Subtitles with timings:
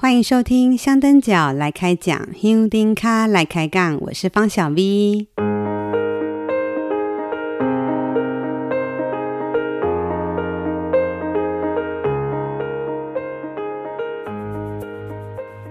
[0.00, 5.26] 欢迎收听香灯脚来开讲，香灯脚来开杠，我是方小 V。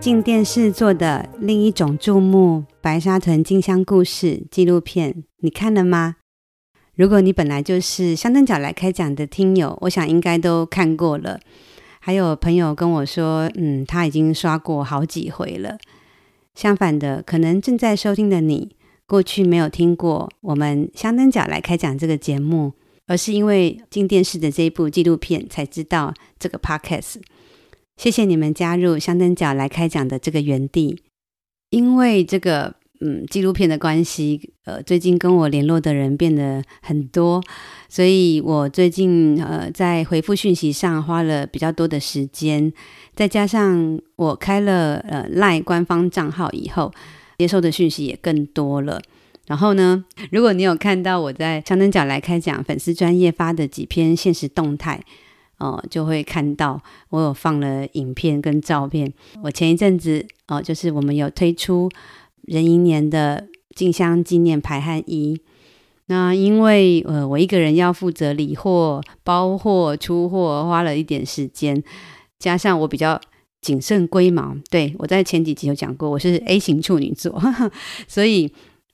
[0.01, 6.17] 镜电视做的另一种注目白沙屯进香故事纪录片，你看了吗？
[6.95, 11.39] 如果你本来就是香灯脚来开讲的听友，我想应该都看过了。
[12.07, 15.77] 还有朋友跟我说，嗯，他已经刷过好几回了。
[16.55, 22.71] 相反的，可能正在收听的你，过去没有听过我们香灯角来开讲这个节目，
[23.07, 27.15] 而是因为进电视的这一部纪录片才知道这个 podcast。
[27.97, 31.01] 谢谢你们加入香灯角来开讲的这个园地，
[31.71, 32.76] 因为这个。
[32.99, 37.39] 嗯，纪录片的关系，呃，最近跟我联络的人变得很多，
[37.87, 42.73] 所以我最近呃在回复讯息上花了比较多的时间，
[43.15, 46.91] 再加上我开了呃赖官方账号以后，
[47.37, 48.99] 接收的讯息也更多了。
[49.45, 54.99] 然后呢，如果你有看到我在长灯角来开讲粉丝专业发的几篇现实动态，
[55.59, 56.81] 哦、呃，就会看到
[57.11, 59.13] 我有放了影片跟照片。
[59.43, 61.87] 我前一阵子哦、呃，就是我们有推出。
[62.47, 65.39] 壬寅年的进香纪念排汗衣，
[66.07, 71.83] 那因为呃我一个人要负责理货、包货、出货，花了一点时间，
[72.39, 73.19] 加上我比较
[73.61, 77.71] 谨慎龟毛，对，我在前几集有讲过，我是 A 型处女座，呵呵，
[78.07, 78.51] 所以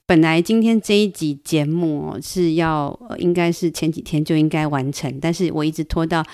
[0.07, 6.25] 本来今天这一集节目哦是要、呃、应该是前几天就应该完成，但是我一直拖到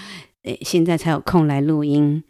[0.43, 2.23] 诶现在才有空来录音。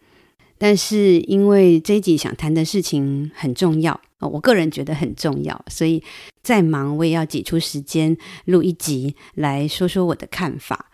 [0.60, 6.04] 但是因为这一集想谈的事情很重要，我个人觉得很重要，所以
[6.44, 10.92] 再忙我也要挤出时间录一集来说说我的看法。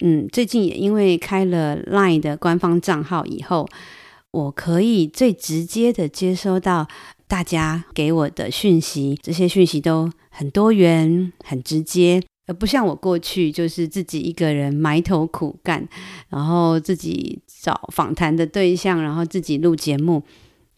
[0.00, 3.68] 嗯，最近也因为开了 LINE 的官方账号以后，
[4.32, 6.88] 我可以最直接的接收到
[7.28, 12.20] 大家给我的讯息，这些讯息都很多元、很直接。
[12.46, 15.86] 而不像我过去就是自己一个人埋头苦干，
[16.28, 20.22] 然后自己找访谈的对象，然后自己录节目，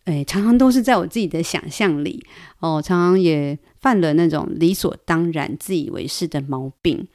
[0.04, 2.24] 诶，常常都是在我自己的想象里
[2.60, 7.06] 哦，常常也犯了那种理所当然、自以为是的毛病。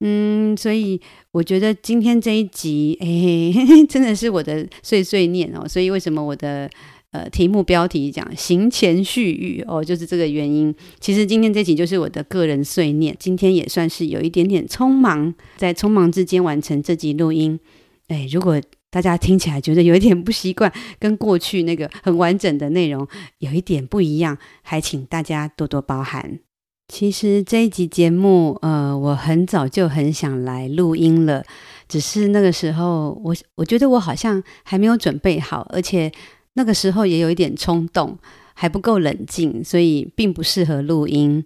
[0.00, 1.00] 嗯，所以
[1.32, 3.52] 我觉得今天这一集，诶，
[3.86, 5.68] 真的是我的碎碎念哦。
[5.68, 6.70] 所以为什么我的？
[7.12, 10.72] 呃，题目标题讲行前絮语哦，就是这个原因。
[11.00, 17.58] 其实今天这集就是我的个人碎念，今天也算是有一点点匆忙，在匆忙之间完成这集录音。
[18.06, 23.04] 哎，如果大家听起来觉得有一点不习惯，跟过去那个很完整的内容
[23.38, 26.38] 有一点不一样，还请大家多多包涵。
[26.86, 31.42] 其实这一集节目，呃，我很早就很想来录音了，
[31.88, 36.12] 只是那个时候我我觉得我好像还没有准备好，而且。
[36.54, 38.18] 那个时候也有一点冲动，
[38.54, 41.44] 还不够冷静，所以并不适合录音。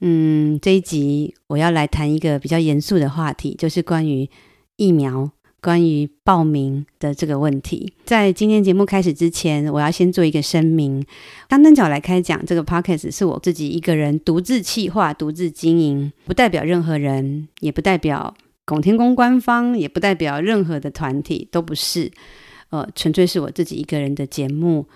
[0.00, 4.28] 嗯，这一集我要来谈一个比较严肃的话题，就是关于
[4.76, 5.30] 疫苗、
[5.60, 7.92] 关于报名的这个问题。
[8.04, 11.04] 在今天节目开始之前，我要先做一个声明：
[11.50, 18.34] 香灯脚来开讲这个 podcast 是我自己一个人独自企划、独自经营，不代表任何人，也不代表
[18.64, 22.10] 拱天宫官方，也不代表任何的团体，都不是。
[22.70, 24.86] 呃，纯粹是我自己一个人的节目，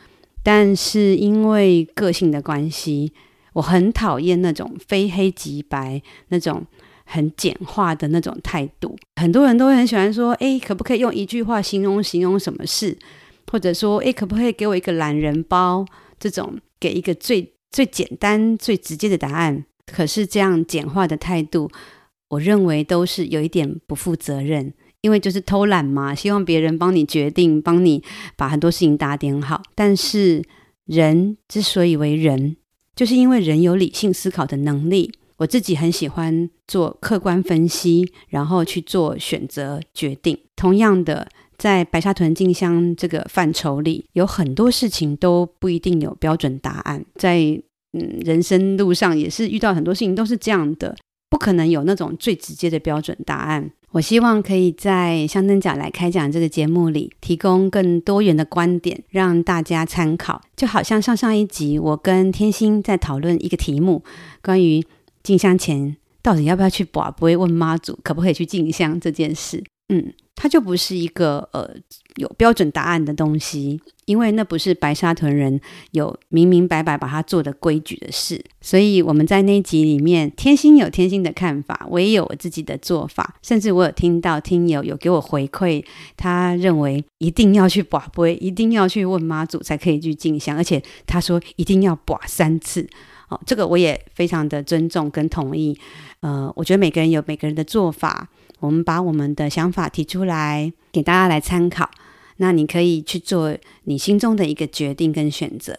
[0.42, 3.12] 但是因为个性的关系，
[3.52, 6.64] 我很讨厌那种非黑即白、那种
[7.04, 8.96] 很简化的那种态度。
[9.16, 12.96] 很多人都会很喜欢说：“诶，可不可以用一句话形容形容什么事？”
[13.50, 15.84] 或者说：“诶，可不可以给我一个懒人包？”
[16.18, 19.64] 这种给一个最最简单、最直接的答案。
[19.86, 21.70] 可是这样简化的态度，
[22.28, 24.72] 我认为都是有一点不负责任。
[25.04, 28.02] 因为就是偷懒嘛，希望别人帮你决定，帮你
[28.38, 29.60] 把很多事情打点好。
[29.74, 30.42] 但是
[30.86, 32.56] 人之所以为人，
[32.96, 35.12] 就是因为人有理性思考的能力。
[35.36, 40.38] 我自己很喜欢做客观分析，然后去做选择决定。
[40.56, 41.28] 同样的，
[41.58, 47.04] 在白沙屯进香这个范畴里，有很多事情都不一定有标准答案。
[47.16, 47.40] 在
[47.92, 50.96] 嗯人生路上，也是遇到很多事情都是这样的，
[51.34, 53.68] 不可能有那种最直接的标准答案。
[53.90, 60.40] 我希望可以在香灯脚来开讲这个节目里，提供更多元的观点，让大家参考。
[60.54, 64.04] 就好像上上一集，我跟天心在讨论一个题目，
[64.44, 64.86] 关于
[65.24, 69.64] 进香前到底要不要去跋杯，不会问妈祖可不可以去进香这件事。
[69.88, 71.68] 嗯，它就不是一个呃
[72.16, 75.60] 有标准答案的东西，因为那不是白沙屯人
[75.90, 78.42] 有明明白白把它做的规矩的事。
[78.62, 83.36] 所以我们在那一集里面，天心有天心的看法，我也有我自己的做法。
[83.42, 85.84] 甚至我有听到听友有给我回馈，
[86.16, 92.88] 他认为一定要去跋杯，一定要去问妈祖才可以去进香，而且他说一定要跋三次。
[93.28, 95.78] 哦，这个我也非常的尊重跟同意。
[96.20, 98.30] 呃，我觉得每个人有每个人的做法。
[98.64, 101.90] 我们把我们的想法提出来，给大家来参考。
[102.38, 105.76] 那你可以去做你心中的一个决定跟选择。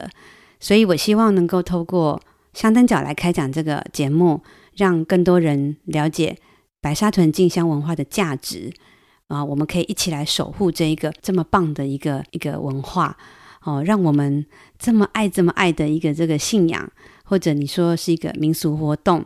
[0.59, 2.21] 所以我希望能够透过
[2.53, 4.41] 香灯角来开讲这个节目，
[4.75, 6.37] 让更多人了解
[6.79, 8.71] 白沙屯进香文化的价值
[9.27, 9.43] 啊！
[9.43, 13.17] 我们可以一起来守护这一个这么棒的一个一个文化
[13.63, 14.45] 哦，让我们
[14.77, 16.89] 这么爱这么爱的一个这个信仰，
[17.23, 19.25] 或者你说是一个民俗活动，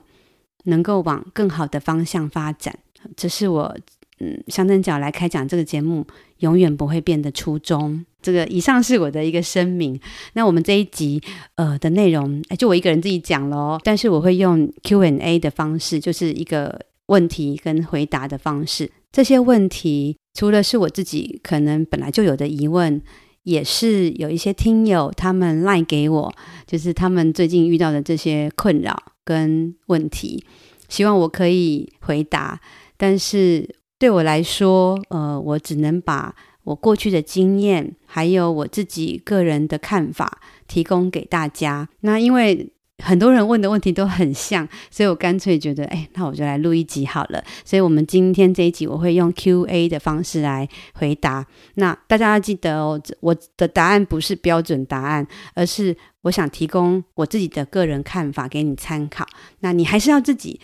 [0.65, 2.77] 能够往更好的方向发展。
[3.15, 3.77] 这是我
[4.19, 6.05] 嗯，香灯脚来开讲这个节目
[6.39, 8.05] 永远不会变的初衷。
[8.21, 9.97] 这个以上是我的一个声明。
[10.33, 11.21] 那我们这一集
[11.55, 18.91] 呃的内容，就我一个人自己讲咯，但是我会用 Q&A 的方式，就是一个问题跟回答的方式。
[19.09, 23.01] 这些问题除了是我自己可能本来就有的疑问，
[23.43, 26.33] 也是有一些听友他们赖给我，
[26.67, 30.43] 就是他们最近遇到的这些困扰跟问题，
[30.87, 32.59] 希望我可以回答。
[32.97, 36.33] 但是对我来说，呃，我只能把
[36.63, 41.87] 我过去的经验，还有我自己个人的看法提供给大家。
[41.99, 47.43] 那因为很多人问的问题都很像，所以我干脆觉得，哎，那我就来录一集好了。
[47.63, 51.45] 所以我们今天这一集我会用 Q&A 的方式来回答。
[51.75, 59.25] 那大家要记得哦，我的答案不是标准答案，而是我想提供我自己的个人看法给你参考。
[59.59, 60.59] 那你还是要自己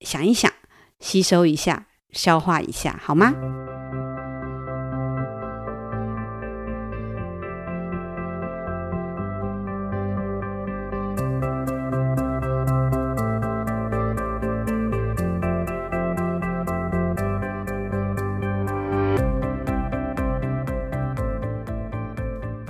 [0.00, 0.50] 想一想。
[1.00, 3.32] 吸收一下，消化一下，好吗？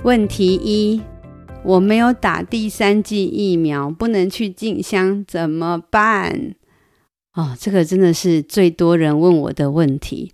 [0.09, 0.99] 问题一：
[1.63, 6.55] 我没有打第三剂疫苗，不能去进香，怎么办？
[7.35, 10.33] 哦，这个真的是最多人问我的问题。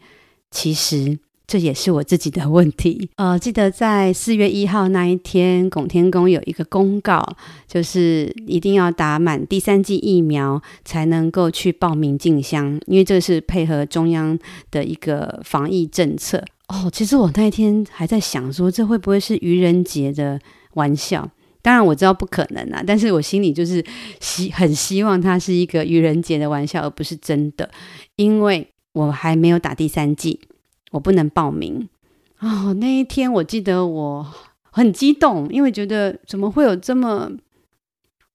[0.50, 3.10] 其实这也是我自己的问题。
[3.18, 7.24] 呃，记得在四月一号那一天，拱天宫有一个公告，
[7.68, 14.38] 就是一定要打满第三剂疫苗才能够去报名进香，因为这是配合中央
[14.72, 16.44] 的一个防疫政策。
[16.68, 20.40] 哦，其实我那一天还在想说，这会不会是愚人节的
[20.74, 21.30] 玩笑？
[21.62, 23.84] 当然我知道不可能啊，但是我心里就是
[24.20, 27.70] 希很希望它是一个愚人节的玩笑，而不是真的，
[28.18, 30.40] 因为我还没有打第三剂，
[30.92, 31.88] 我不能报名。
[32.40, 34.26] 哦，那一天我记得我
[34.72, 37.32] 很激动，因为觉得怎么会有这么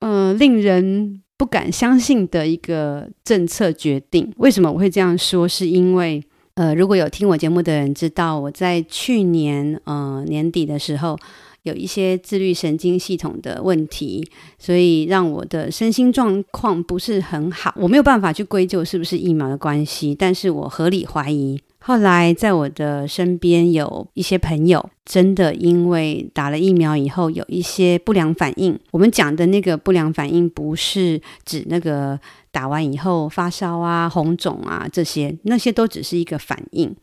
[0.00, 4.32] 呃令人不敢相信的一个政策决定？
[4.36, 5.46] 为什么我会这样说？
[5.46, 6.22] 是因为
[6.54, 11.18] 呃，如果有听我节目的人知道，我在去年呃年底的时候。
[11.64, 14.26] 有一些自律神经系统的问题，
[14.58, 17.74] 所以让我的身心状况不是很好。
[17.76, 21.60] 我没有办法去归咎是不是疫苗的关系，但是我合理怀疑。
[21.82, 28.78] 后来在我的身边有一些朋友，真的因为打了疫苗以后有一些不良反应。
[28.90, 32.20] 我们讲的那个不良反应，不是指那个
[32.52, 36.94] 打完以后发烧啊、红肿啊这些，那些都只是一个反应。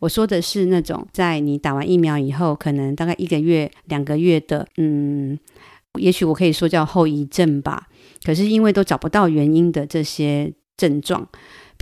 [0.00, 5.38] 我说的是那种在你打完疫苗以后，可能大概一个月、两个月的，嗯，
[6.00, 7.86] 也许我可以说叫后遗症吧。
[8.24, 11.28] 可是因为都找不到原因的这些症状，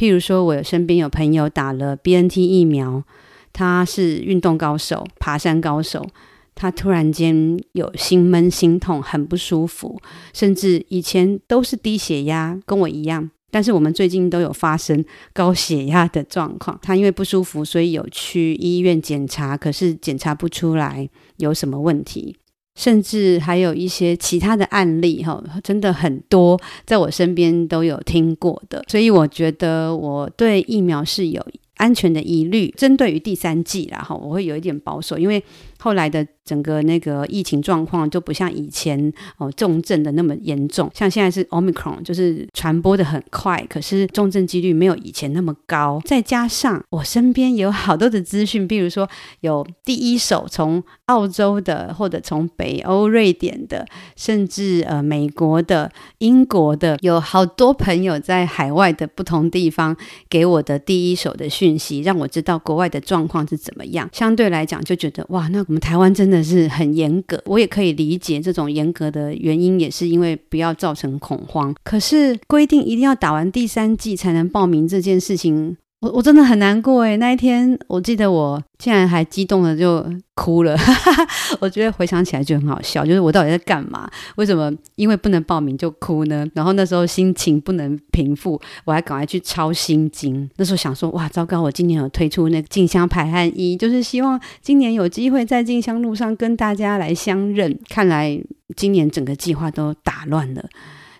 [0.01, 3.05] 譬如说，我身边有朋友打了 BNT 疫苗，
[3.53, 6.07] 他是运动高手、爬山高手，
[6.55, 10.01] 他突然间有心闷、心痛，很不舒服，
[10.33, 13.31] 甚至以前都是低血压，跟我一样。
[13.51, 15.05] 但是我们最近都有发生
[15.35, 22.37] 高血压的状况，他因为不舒服，所以有去医院检查，可是检查不出来有什么问题，
[22.81, 31.47] 甚至还有一些其他的案例，哈，真的很多，在我身边都有听过的，所以我觉得我对疫苗是有
[31.77, 32.73] 安全的疑虑。
[32.79, 35.45] 针对于第三季啦，哈，我会有一点保守，因为
[35.79, 46.01] 后来的整个那个疫情状况就不像以前哦重症的那么严重，像现在是 Omicron，就是传播的很快，可是重症几率没有以前那么高。
[46.05, 49.09] 再加上我身边有好多的资讯，比如说
[49.43, 59.97] 有第一手从澳洲的，或者从北欧瑞典的，甚至呃美国的、英国的，有好多朋友在海外的不同地方
[60.29, 64.09] 给我的第一手的讯息，让我知道国外的状况是怎么样。
[64.13, 67.41] 相对来讲，就觉得哇，那我们台湾真的是很严格。
[67.47, 71.75] 我也可以理解这种严格的原因，也是因为不要造成恐慌。
[71.85, 75.77] 可是规定一定要打完第三剂才能报名这件事情。
[76.01, 80.03] 我我真的很难过诶，那一天我记得我竟然还激动的就
[80.35, 80.75] 哭了，
[81.61, 84.11] 我觉得回想起来就很好笑，就是我到底在干嘛？
[84.37, 86.47] 为什么因为不能报名就哭呢？
[86.55, 90.49] 然后那时候心情不能平复，我还赶快去抄心经。
[90.57, 91.61] 那时候想说，哇，糟糕！
[91.61, 97.79] 我今年有推出那个静香排汗衣，就是希望今年有机会在静香路上跟大家来相认。
[97.91, 98.43] 看来
[98.75, 100.65] 今年整个计划都打乱了，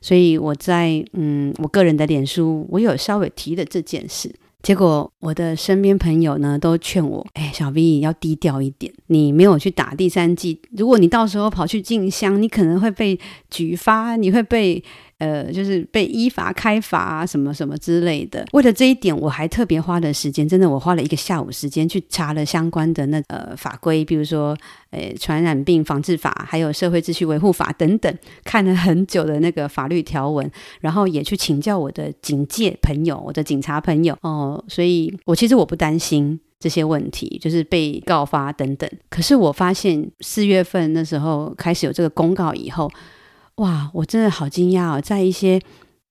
[0.01, 4.35] 所以我在嗯，我个人的脸书，我有稍微提了这件事。
[4.63, 8.93] 结果我的身边朋友呢都劝我，哎，小 V 要低调一点。
[9.07, 13.19] 你没有去打第三季，如果你到时候跑去进香，你可能会被
[13.51, 14.83] 举发，你会被。
[15.21, 18.45] 呃，就是被依法开罚啊，什么什么之类的。
[18.53, 24.57] 为了这一点，我还特别花了时间，真的，我花了一个下午时间去查了相关的那呃法规，比如说
[24.91, 30.51] 呃传染病防治法，还有社会秩序维护法等等，看了很久的那个法律条文，
[30.81, 38.91] 然后也去请教我的警界朋友，我的警察朋友哦、所以我其实我不担心这些问题，就是被告发等等。
[39.11, 42.91] 可是我发现四月份那时候开始有这个公告以后。
[43.61, 45.01] 哇，我真的好惊讶哦！
[45.03, 45.61] 在一些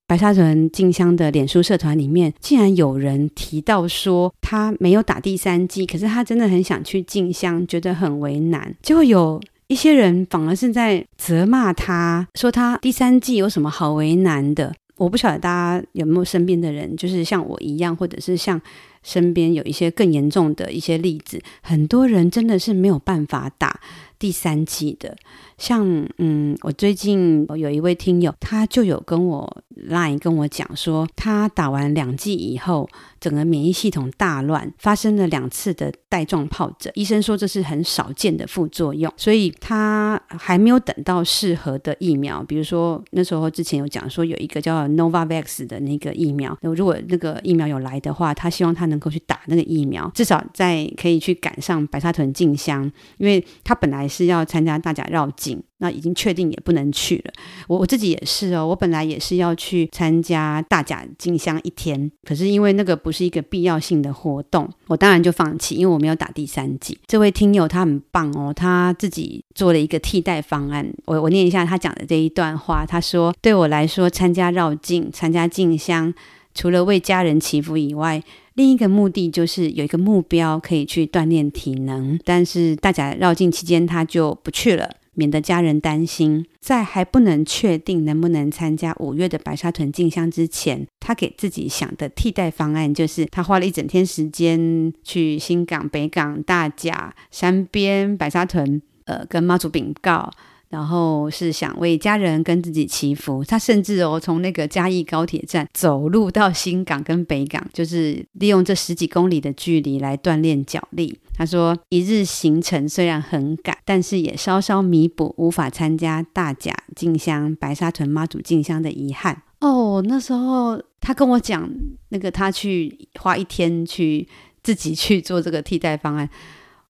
[0.06, 8.76] 白沙屯进香的脸书社团里面，竟然有人提到说他没有打第三剂，可是他真的很想去进香，觉得很为难。
[8.84, 14.72] 结果有一些人反而是在责骂他，说他第三剂有什么好为难的？
[14.98, 18.62] 我不晓得大家有没有身边的人，就是像我一样，或者是像
[19.02, 23.80] 身边有一些更严重的一些例子，很多人真的是没有办法打
[24.20, 25.16] 第三剂的。
[25.60, 25.86] 像
[26.18, 32.90] 嗯，我最近有一位听友，他就有跟我 line 跟我讲说，他打完两剂以后，
[33.20, 36.92] 整个免疫系统大乱，发生了两次的带状疱疹。
[36.96, 42.42] 医生说这是很少见的副作用，所以他还没有等到适合的疫苗。
[42.44, 55.49] 比如说那时候之前有讲说有一个叫 Novavax 的那个疫苗，如果那个疫苗有来的话，他希望他能够去打那个疫苗，至少在可以去赶上白沙屯进香，因为他本来是要参加大甲绕境。
[55.78, 57.34] 那已经确定也不能去了。
[57.68, 66.98] 我我自己也是哦，我本来也是要去参加大甲进香一天，可是因为那个不是一个必要性的活动，我当然就放弃，因为我没有打第三剂。
[67.08, 70.86] 这位听友他很棒哦，他自己做了一个替代方案。
[71.06, 76.14] 我我念一下他讲的这一段话，他说：“对我来说，参加绕境、参加进香，
[76.54, 78.22] 除了为家人祈福以外，
[78.56, 82.20] 另一个目的就是有一个目标可以去锻炼体能。
[82.26, 84.90] 但是大甲绕境期间，他就不去了。”
[85.20, 100.32] 免得家人担心，在还不能确定能不能参加五月的白沙屯进香之前，他给自己想的替代方案就是，他花了一整天时间去新港、北港、大甲、山边、白沙屯，呃，跟妈祖禀告。
[100.70, 111.20] 然后是想为家人跟自己祈福，他甚至哦从那个嘉义高铁站走路到新港跟北港，就是利用这十几公里的距离来锻炼脚力。
[111.34, 119.42] 他说，一日行程虽然很赶，但是也稍稍弥补无法参加大甲进香、白沙屯妈祖进香的遗憾。
[119.62, 121.68] 哦，那时候他跟我讲，
[122.10, 124.28] 那个他去花一天去
[124.62, 126.30] 自己去做这个替代方案，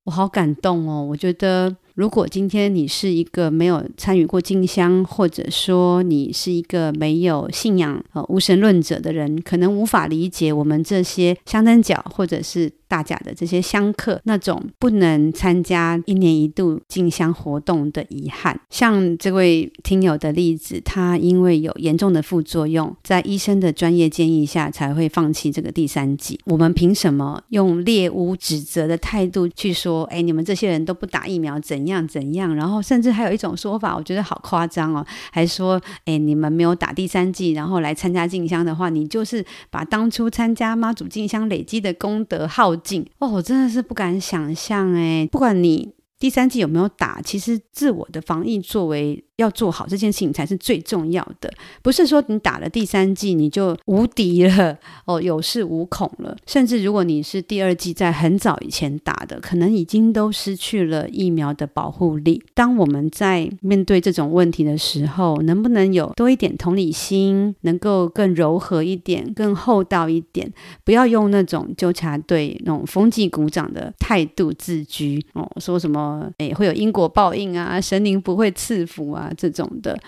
[0.04, 1.74] 我好感动哦，我觉得。
[2.00, 18.58] 如果今天你是一个没有参与过进香，或者说你是一个没有信仰呃无神论者的人，可能无法理解我们这些香灯脚或者是大甲的这些香客那种不能参加一年一度进香活动的遗憾。
[18.70, 26.40] 像这位听友的例子，他因为有严重的副作用，在医生的专业建议下才会放弃这个第三剂。
[26.46, 30.06] 我们凭什么用猎巫指责的态度去说？
[30.06, 31.89] 哎，你们这些人都不打疫苗，怎样？
[31.90, 32.56] 样怎样？
[32.56, 45.28] 然后甚至还有一种说法，我觉得好夸张哦，还说，哎，你们没有打第三季，然后来参加进香的话，你就是把当初参加妈祖进香累积的功德耗尽哦，我真的是不敢想象哎。
[45.32, 51.50] 不管你第三季有没有打，其实自我的防疫作为要做好这件事情才是最重要的，
[51.82, 56.36] 不是说你打了第三剂你就无敌了哦，有恃无恐了。
[56.46, 62.44] 甚至如果你是第二剂在很早以前打的，可能已经都失去了疫苗的保护力。
[62.54, 70.52] 当我们在面对这种问题的时候，能不能有多一点同理心，能够更柔和一点、更厚道一点，
[70.84, 79.29] 不要用那种纠察队那种风纪鼓掌的态度自居哦，说什么诶会有因果报应啊，神灵不会赐福啊。
[79.38, 80.00] 这种的，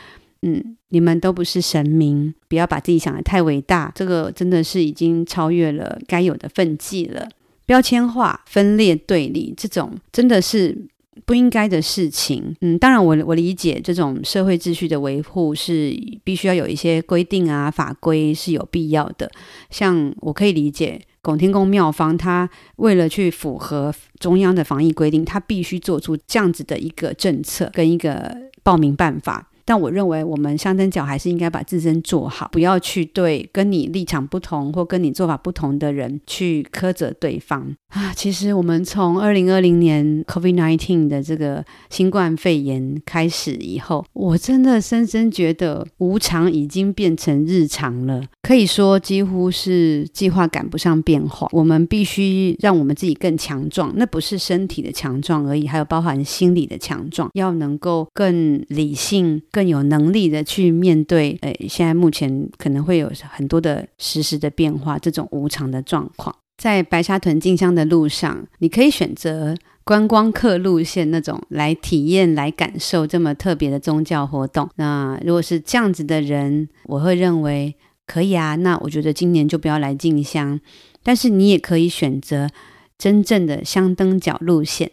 [0.41, 7.27] 嗯，你们都不是神明，不要把自己想得太伟大，这个真的是已经超越了该有的分际了。
[7.65, 10.77] 标签化、分裂、对立，这种真的是
[11.25, 12.55] 不应该的事情。
[12.61, 19.31] 嗯，当然，我我理解这种社会秩序的维护是必须要有一些规定啊、法规是有必要的。
[19.69, 21.01] 像我可以理解。
[21.23, 29.50] 拱天宫庙方，他为了去符合中央的防疫规定，他必须做出这样子的一个政策跟一个报名办法。
[29.71, 38.11] 但我认为，我们相灯角还是应该把自身做好，不要去对跟你立场不同或跟你做法不同的人去苛责对方啊。
[38.13, 51.47] 其实，我们从二零二零年 COVID-19 的这个新冠肺炎开始以后，我真的深深觉得无常已经变成日常了，可以说几乎是计划赶不上变化。
[51.53, 74.67] 我们必须让我们自己更强壮，那不是身体的强壮而已，还有包含心理的强壮，要能够更理性、更更有能力的去面对，诶、哎，现在目前可能会有很多的实时的变化，这种无常的状况，在白沙屯进香的路上，你可以选择观光客路线那种来体验、来感受这么特别的宗教活动。
[74.77, 77.75] 那如果是这样子的人，我会认为
[78.07, 78.55] 可以啊。
[78.55, 80.59] 那我觉得今年就不要来进香，
[81.03, 82.49] 但是你也可以选择
[82.97, 84.89] 真正的香灯脚路线。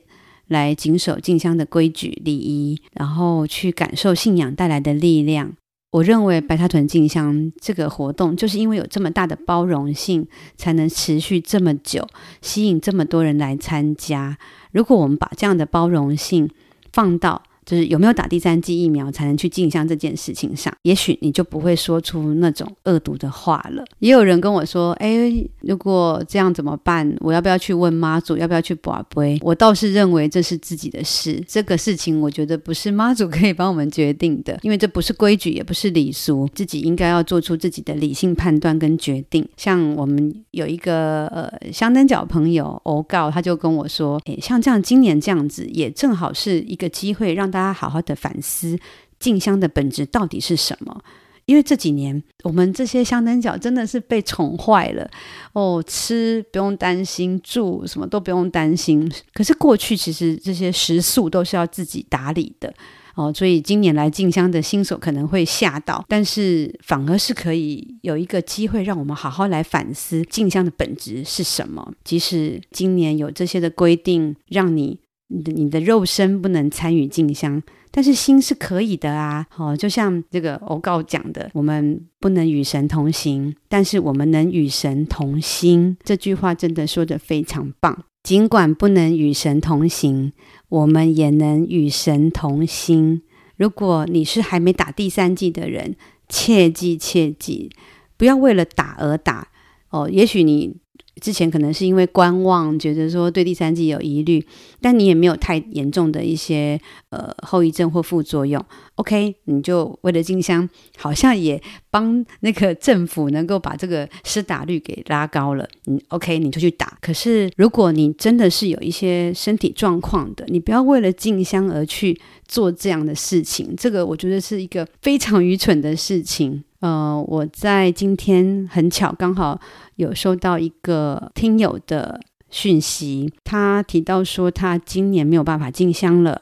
[0.49, 5.53] 来谨守静香的规矩礼仪，然后去感受信仰带来的力量。
[5.91, 10.27] 我认为白沙屯静香这个活动，就是因为有这么大的包容性，
[10.57, 12.07] 才能持续这么久，
[12.43, 14.37] 吸引这么多人来参加。
[14.71, 16.51] 如果我们把这样的包容性
[16.93, 23.85] 放到就是有没有打第三剂疫苗才能去进香这件事情上，也许你就不会说出那种恶毒的话了。
[23.99, 27.15] 也有人跟我说：“哎，如果这样怎么办？
[27.21, 28.39] 我要不要去问妈祖？
[28.39, 39.47] 要不要去跋杯？”我倒是认为这是自己的事，这个事情我觉得不是妈祖可以帮我们决定的，因为这不是规矩，也不是礼俗，自己应该要做出自己的理性判断跟决定。
[39.59, 48.79] 像我们有一个呃香灯脚朋友欧告，他就跟我说：“哎，像这样今年这样子，也正好是一个机会让大。”大家好好的反思
[49.19, 51.03] 静香的本质到底是什么？
[51.45, 55.11] 因为这几年我们这些香灯脚真的是被宠坏了
[55.55, 59.11] 哦，吃不用担心，住什么都不用担心。
[59.33, 62.73] 可是过去其实这些食宿都是要自己打理的
[63.17, 71.93] 哦，所以今年来进香的新手可能会吓到，但是反而是可以有一个机会让我们好好来反思进香的本质是什么。
[72.05, 75.01] 即使今年有这些的规定，让你。
[75.29, 79.47] 你的你的肉身不能参与进香，但是心是可以的啊！
[79.57, 85.97] 哦，就像这个欧告讲的，我们不能与神同行，但是我们能与神同心。
[86.03, 88.05] 这句话真的说得非常棒。
[88.23, 90.33] 尽管不能与神同行，
[90.71, 93.23] 我们也能与神同心。
[93.57, 95.95] 如果你是还没打第三剂的人，
[96.29, 97.71] 切记切记，
[98.17, 99.49] 不要为了打而打
[99.91, 100.09] 哦。
[100.11, 100.77] 也许你。
[101.21, 104.45] 之前可能是因为观望，觉得说对第三季有疑虑，
[104.81, 108.65] 但你也没有太严重的一些呃后遗症或副作用。
[108.97, 115.69] OK，你就为了进香，好像也帮那个政府能够把这个施打率给拉高了。
[115.87, 116.99] 嗯，OK，你就去打。
[117.01, 123.75] 可是如果你真的是有一些身体状况的，你不要为了进香而去做这样的事情。
[123.77, 126.65] 这个我觉得是一个非常愚蠢的事情。
[126.81, 129.61] 呃，我在今天很巧，刚好
[129.97, 136.41] 有收到一个听友的讯息，他提到说他今年没有办法进香了，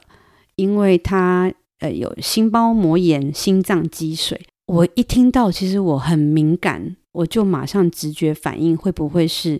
[0.55, 4.39] 因为他呃有心包膜炎、心脏积水。
[4.67, 9.59] 我一听到，其实我很敏感，我就马上直觉反应会不会是。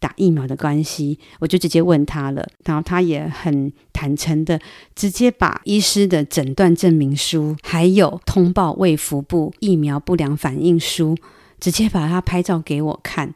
[0.00, 4.60] 打疫苗的关系，我就直接问他了，然后他也很坦诚的，
[4.94, 11.16] 直接把医师的诊断证明书，还有通报卫福部疫苗不良反应书，
[11.58, 13.34] 直接把它拍照给我看。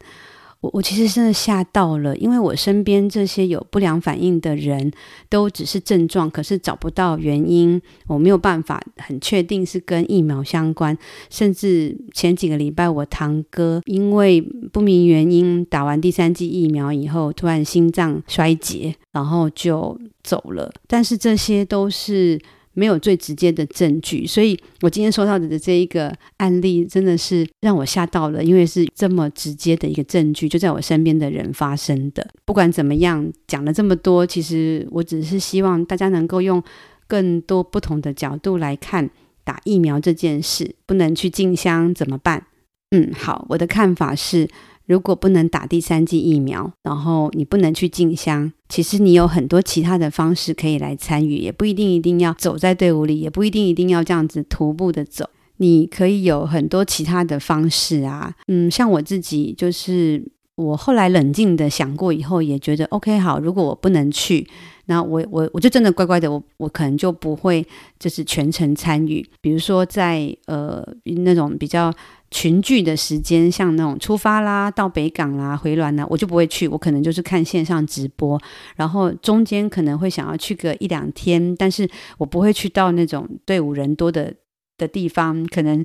[0.60, 4.90] 我我其实真的吓到了，因为我身边这些有不良反应的人
[5.28, 10.98] 都只是症状，可是找不到原因，我没有办法很确定是跟疫苗相关。
[11.30, 14.40] 甚至前几个礼拜，我堂哥因为
[14.72, 20.72] 不明原因打完第三剂疫苗以后，突然心脏衰竭，然后就走了。
[20.88, 22.40] 但是这些都是。
[22.78, 24.24] 没有最直接的证据。
[24.24, 32.24] 所以我今天收到的这一个案例，真的是让我吓到了，因为是这么直接的一个证据，就在我身边的人发生的。
[32.44, 36.62] 不管怎么样，讲了这么多，其实我只是希望大家能够用
[37.08, 39.10] 更多不同的角度来看
[39.42, 40.76] 打疫苗这件事。
[40.86, 42.46] 不能去进香怎么办？
[42.92, 44.48] 嗯，好，我的看法是。
[44.88, 58.34] 如果不能打第三剂疫苗，然后你不能去进香，其实你有很多其他的方式可以来参与，也不一定一定要走在队伍里，也不一定一定要这样子徒步的走，你可以有很多其他的方式啊。
[58.46, 60.24] 嗯，像我自己就是，
[60.58, 63.38] 我后来冷静的想过以后，也觉得 OK 好。
[63.38, 64.46] 如果我不能去，
[64.86, 67.64] 那我我我就真的乖乖的，我我可能就不会
[67.98, 69.24] 就是全程参与。
[69.40, 71.92] 比如说在呃那种比较。
[72.30, 76.68] 群聚的时间，像那种出发啦、到北港啦、回銮啦，我就不会去。
[76.68, 78.38] 我可能就是看线上直播，
[78.76, 84.30] 然后中间可能会想要去个一两天，但是我不会去到那种队伍人多的
[84.76, 85.42] 的地方。
[85.46, 85.82] 可能，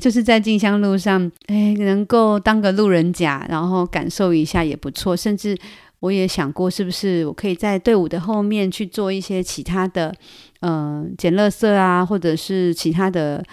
[0.00, 5.16] 就是在进香路上，哎，能够当个路人甲，然后感受一下也不错。
[5.16, 5.56] 甚至
[6.00, 10.14] 我也想过，是不是我可以在队伍的后面去做一些其他的，
[10.60, 13.44] 嗯、呃，捡垃圾啊，或者是其他的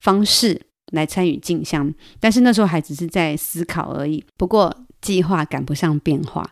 [0.00, 0.62] 方式。
[0.92, 4.22] 来参与进香，但是那时候还只是在思考而已。
[4.36, 6.46] 不过计划赶不上变化，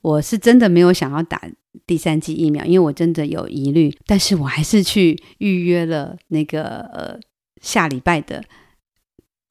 [0.00, 1.42] 我是真的没有想要打
[1.86, 3.94] 第三剂疫苗，因为我真的有疑虑。
[4.06, 6.62] 但是我还是去预约了那个
[6.94, 7.20] 呃
[7.60, 8.42] 下礼拜的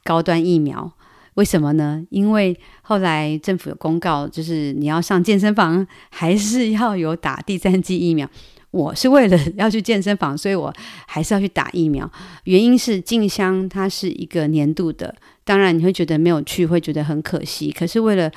[0.04, 0.92] 高端疫苗。
[1.36, 2.06] 为什么呢？
[2.10, 8.30] 因为后来政府有公告，就是你要上健身房，还是要有打第三剂疫苗。
[8.72, 10.74] 我是为了 要去健身房，所以我
[11.08, 12.10] 还是要去打疫苗。
[12.44, 17.72] 原因是静香它是一个年度的，当然你会觉得没有去会觉得很可惜。
[17.72, 18.30] 可是为了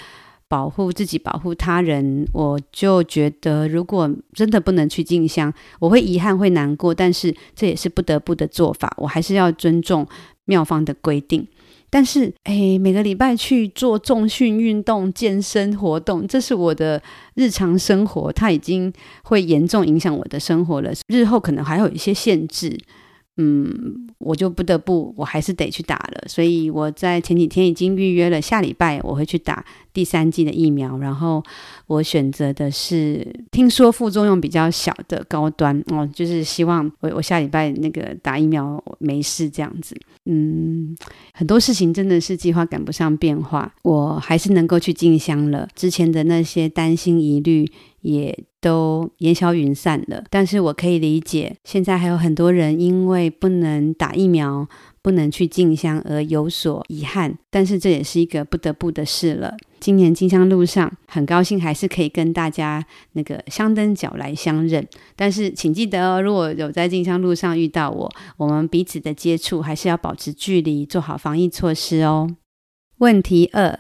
[0.47, 8.93] 保护自己、保护他人，我就觉得如果真的不能去静香，我会遗憾、会难过，但是这也是不得不的做法。
[8.99, 10.07] 我还是要尊重
[10.45, 11.47] 妙方的规定。
[11.95, 17.01] 但是，哎，每个礼拜去做重训运动、健身活动，这是我的
[17.37, 20.91] 日常生活，它已经会严重影响我的生活了。
[21.07, 22.77] 日后可能还有一些限制。
[23.37, 26.25] 嗯，我就不得不，我还是得去打了。
[26.29, 30.97] 所以我在前几天已经预约了下礼拜我会去打第三剂的疫苗。
[30.99, 31.43] 然后
[31.89, 39.97] 我选择的是听说副作用比较小的高端哦，就是希望我我下礼拜那个打疫苗没事这样子。
[40.27, 40.97] 嗯，
[41.33, 45.69] 很多事情真的是计划赶不上变化，我还是能够去进香了。
[45.75, 47.69] 之前的那些担心疑虑。
[48.05, 54.69] 也都烟消云散了，但是我可以理解，现在还有很多人因为不能打疫苗，
[55.01, 59.57] 不能去进香而有所遗憾，但是这也是一个不得不的事了。
[59.81, 64.87] 今年进香路上，很高兴还是可以跟大家那个香灯脚来相认，
[65.17, 72.37] 但是请记得哦，如果有在进香路上遇到我，我们彼此的接触还是要保持距离，做好防疫措施哦。
[72.99, 73.79] 问题二。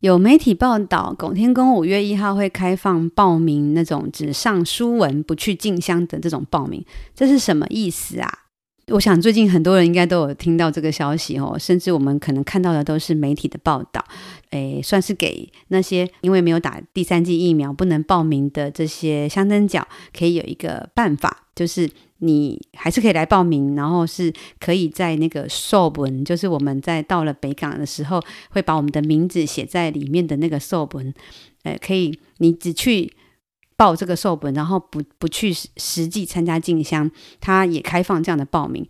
[0.00, 8.45] 有媒体报道，拱天宫五月一号会开放报名，那种只上书文不去进香的这种报名，这是什么意思啊？
[8.92, 14.04] 我想最近很多人应该都有听到这个消息哦，甚至我们可能看到的都是媒体的报道，
[14.50, 21.90] 诶，算是给那些因为没有打第三剂疫苗不能报名的这些香灯脚，可以有一个办法，就是。
[22.20, 28.18] 你还是可以来报名，然后是可以在那个寿本，就是我们在到了北港的时候，
[28.48, 31.12] 会把我们的名字写在里面的那个寿本，
[31.64, 33.12] 呃，可以你只去
[33.76, 37.10] 报这个寿本，然后不不去实际参加进香，
[37.40, 38.86] 他也开放这样的报名。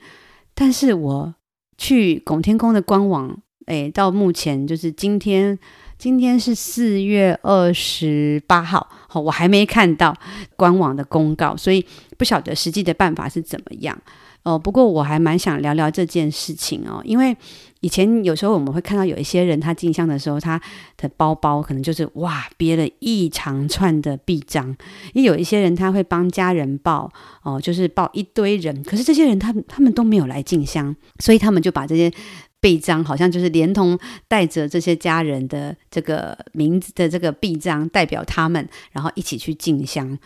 [0.54, 1.34] 但是我
[1.76, 5.58] 去拱天宫的官网，诶，到目前就是今天。
[5.98, 10.14] 今天是四月二十八号，好，我还没看到
[10.54, 11.82] 官网的公告，所以
[12.18, 13.98] 不晓得实际的办法是怎么样。
[14.42, 17.34] 哦，不过我还蛮想聊聊这件事情哦，因为
[17.80, 20.60] 以前有时候我们会看到有一些人他进香的时候，他
[20.96, 24.76] 的包包可能就是哇憋了一长串的臂章，
[25.14, 27.12] 也有一些人他会帮家人报
[27.42, 32.12] 哦，就是报一堆人，可是这些人他他们都没有来进香，所以他们就把这些。
[32.58, 40.18] 臂章好像就是连同带着这些家人的这个名字的这个臂章，代表他们，然后一起去进香。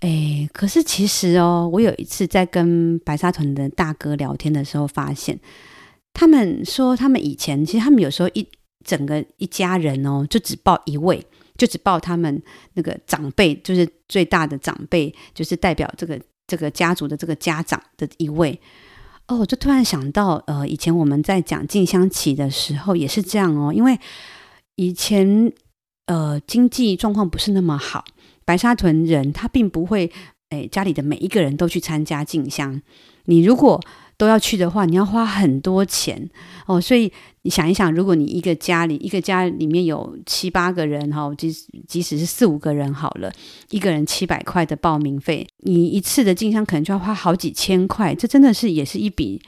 [0.00, 5.40] 哎，可是其实哦，我有一次在跟白沙屯的大哥聊天的时候，发现
[6.14, 8.46] 他们说，他们以前其实他们有时候一
[8.84, 11.26] 整个一家人哦，就只报一位，
[11.58, 12.40] 就只报他们
[12.74, 18.58] 那个长辈，就是最大的长辈，就是代表这个这个家族的这个家长的一位。
[19.26, 23.98] 哦，我就突然想到，呃，以前我们在讲静香旗的时候也是这样哦，因为
[24.76, 25.50] 以前
[26.06, 28.04] 呃经济状况不是那么好，
[28.44, 30.12] 白沙屯人他并不会
[30.50, 32.80] 诶，家里的每一个人都去参加静香。
[33.24, 33.82] 你如果
[34.16, 36.28] 都要去的话，你要花很多钱
[36.66, 36.80] 哦。
[36.80, 41.52] 所以你想一想，如果你一个家里一个家里面有七八个人哈，即
[41.86, 43.32] 即使是四五个人好了，
[43.70, 49.42] 一个人七百块的报名费，你一次的进香可能就要花好几千块，这真的是也是一笔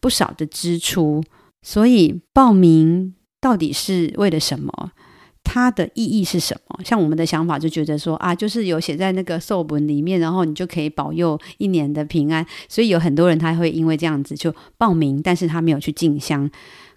[0.00, 1.22] 不少的支出。
[1.62, 4.92] 所以报名到底是为了什么？
[5.44, 6.80] 它的意义是什么？
[6.84, 12.46] 像我们的想法就觉得说啊，就是有写在那个寿本里面，然后你就可以保佑一年的平安。
[12.68, 16.50] 所以有很多人他会因为这样子就报名，但是他没有去进香。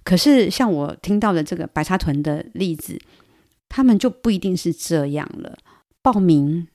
[0.03, 2.99] 可是像我听到的这个白沙屯的例子，
[3.67, 5.57] 他们就不一定是这样了。
[6.01, 6.67] 报名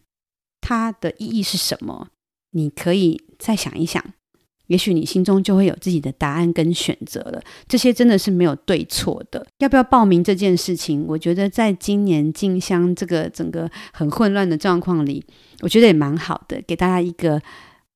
[0.60, 2.08] 它的意义是什么？
[2.50, 4.04] 你可以再想一想。
[4.70, 7.42] 也许你心中就会有自己的答案跟选择了。
[7.66, 9.44] 这些真的是没有对错的。
[9.58, 15.24] 要不要报名这件事情，我觉得在今年进香这个整个很混乱的状况里，
[15.60, 17.42] 我觉得也蛮好的，给大家一个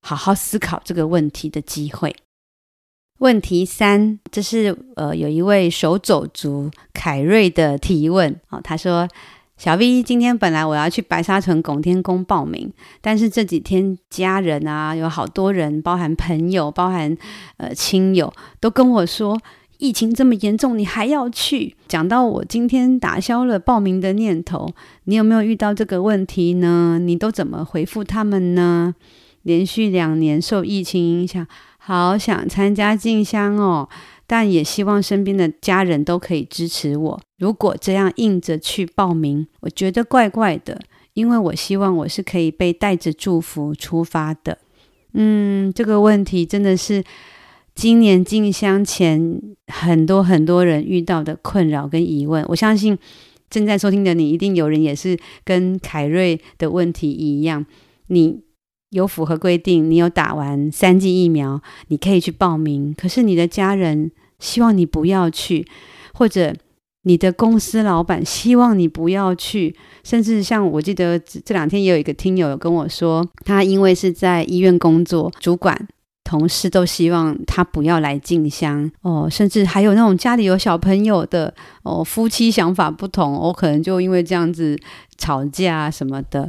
[0.00, 2.14] 好好思考这个问题的机会。
[3.20, 9.08] 问题三，这是呃有一位手走族凯瑞的提问哦，他说。
[9.56, 17.16] 小 V，今天本来我要去白沙屯拱天宫报名，但是这几天家人啊，有好多人，包含朋友，包含
[17.56, 19.40] 呃亲友，都跟我说
[19.78, 21.76] 疫情这么严重，你还要去？
[21.86, 24.68] 讲到我今天打消了报名的念头，
[25.04, 26.98] 你有没有遇到这个问题呢？
[27.00, 28.94] 你都怎么回复他们呢？
[29.42, 31.46] 连续两年受疫情影响，
[31.78, 33.88] 好想参加进香哦。
[34.26, 37.20] 但也希望身边的家人都可以支持我。
[37.38, 40.80] 如果这样硬着去报名，我觉得怪怪的，
[41.12, 44.58] 因为我希望我是可以被带着祝福出发的。
[45.12, 47.04] 嗯，这个问题真的是
[47.74, 52.44] 今年进香前很多很多人遇到的困扰跟疑问。
[52.48, 52.98] 我相信
[53.50, 57.66] 正在收听的你，一定有人也是跟凯瑞的问题一样，
[58.06, 58.40] 你。
[58.94, 62.94] 有符合规定，你有打完三剂疫苗，你可以去报名。
[62.96, 65.66] 可是你的家人希望你不要去，
[66.12, 66.54] 或者
[67.02, 75.76] 你的公司老板希望你不要去，甚至像我记得这两天也有一个听友有跟我说，他因为是在医院工作，主管、
[76.22, 81.52] 同事都希望他不要来进香哦，甚至还有那种家里有小朋友的
[81.82, 84.78] 哦，夫妻想法不同，我、可能就因为这样子
[85.18, 86.48] 吵架什么的。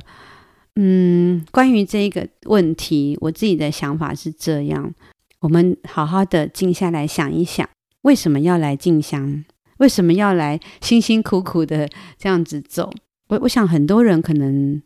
[0.76, 4.94] 嗯，关于这个问题，我自己的想法是这样：
[5.40, 7.68] 我们好好的静下来想一想，
[8.02, 9.46] 为什么要来进香？
[9.78, 12.92] 为什么要来辛辛苦苦的这样子走？
[13.28, 14.82] 我我想很多人可能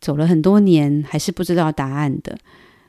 [0.00, 2.38] 走了很多年，还是不知道答案的。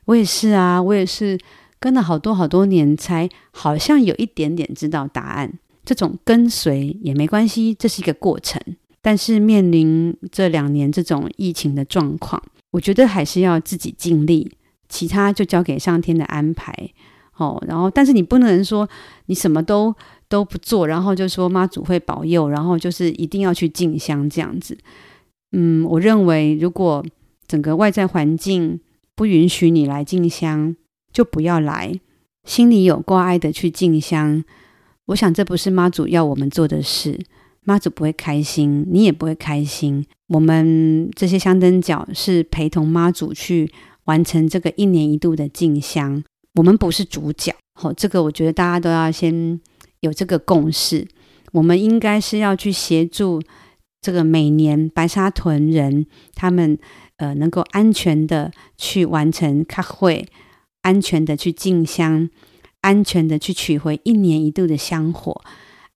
[0.06, 1.40] 我也是啊，我也是
[1.80, 5.60] 跟了好多好多年，才好像有一点点知道答案。
[5.86, 8.62] 这种跟随也没关系，这是一个过程。
[9.02, 14.52] 但是面临这两年这种疫情的状况，我觉得还是要自己尽力，
[14.88, 16.74] 其他就交给上天的安排。
[17.38, 18.90] 哦，然后但是你不能说
[19.28, 19.96] 你什么都
[20.28, 24.78] 都不做，然后就说妈祖会保佑，然后就是一定要去进香这样子。
[25.54, 27.06] 嗯，我认为如果
[27.48, 28.82] 整个外在环境
[29.16, 30.76] 不允许你来进香，
[31.14, 31.98] 就不要来，
[32.44, 34.44] 心里有挂碍的去进香。
[35.06, 37.18] 我想这不是妈祖要我们做的事。
[37.70, 40.04] 妈祖不会开心，你也不会开心。
[40.30, 43.72] 我们这些香灯脚是陪同妈祖去
[44.06, 46.24] 完成这个一年一度的进香，
[46.56, 47.54] 我们不是主角。
[47.76, 49.62] 好，这个我觉得大家都要先
[50.00, 51.08] 有这个共识。
[51.52, 53.40] 我们应该是要去协助
[54.02, 56.76] 这个每年白沙屯人，他们
[57.18, 60.26] 呃能够安全的去完成开会，
[60.82, 62.32] 安全的去进香，
[62.82, 65.40] 安全的去取回一年一度的香火。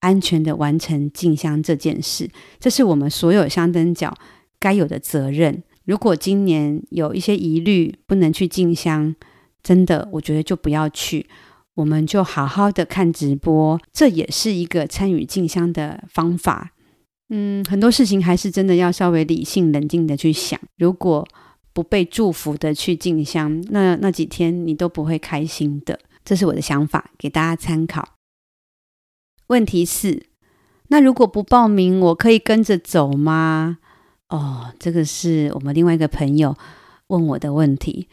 [0.03, 4.13] 安全的完成进香这件事，这是我们所有香灯脚
[4.59, 5.63] 该有的责任。
[5.85, 9.15] 如果今年有一些疑虑，不能去进香，
[9.63, 11.25] 真的，我觉得就不要去。
[11.75, 16.71] 我们就好好的看直播，这也是一个参与进香的方法。
[17.29, 20.59] 嗯，很多事情还是真的要稍微理性冷静的去想。
[20.77, 21.25] 如果
[21.71, 25.97] 不被祝福的去进香，那那几天你都不会开心的。
[26.23, 28.12] 这是我的想法，给大家参考。
[29.53, 30.25] 问题是，
[30.87, 33.77] 那如果不报名，我可以跟着走吗？
[34.29, 36.55] 哦，这个是我们另外一个朋友
[37.09, 38.07] 问我的问题。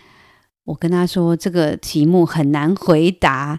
[0.65, 3.59] 我跟他说，这个题目很难回答，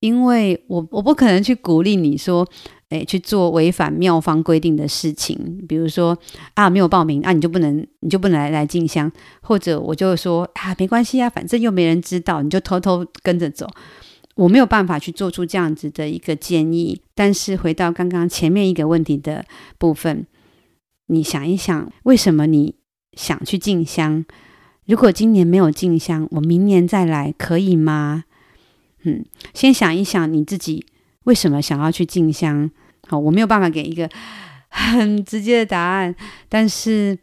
[0.00, 2.46] 因为我我不可能去鼓励你说，
[2.90, 6.18] 诶，去做违反庙方规定的事情，比如说
[6.52, 9.10] 啊，没有报名啊，你就不能你就不能来来进香，
[9.40, 13.66] 或者我就说啊，没关系啊，反正又没人知道，你就偷偷跟着走。
[14.34, 19.44] 我没有办法去做出这样子的一个建议，但是回到刚刚前面一个问题的
[19.78, 20.26] 部分，
[21.06, 22.74] 你想一想，为什么你
[23.12, 24.24] 想去进香？
[24.86, 28.24] 如果今年没有进香，我明年再来可以吗？
[29.04, 30.84] 嗯，先想一想你自己
[31.24, 32.70] 为什么想要去进香。
[33.06, 34.08] 好，我没有办法给一个
[34.68, 36.14] 很直接的答案，
[36.48, 37.16] 但是，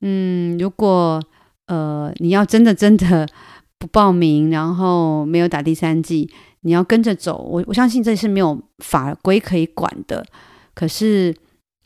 [0.00, 1.22] 嗯，如果
[1.66, 3.26] 呃你要真的真的
[3.78, 6.28] 不报名，然后没有打第三剂，
[6.62, 10.24] 你要跟着走，我我相信这是没有法规可以管的。
[10.74, 11.34] 可是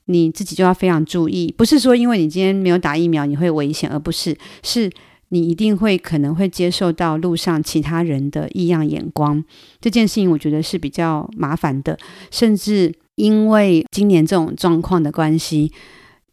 [0.06, 4.90] 你自己就要非常注意，不是说因为你今天没有打疫苗你会危险，而不是是。
[5.34, 9.42] 你一定会可能会接受到路上其他人的异样眼光，
[9.80, 11.98] 这件事情我觉得是比较麻烦的。
[12.30, 15.72] 甚至因为今年这种状况的关系，